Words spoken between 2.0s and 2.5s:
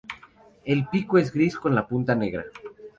negra.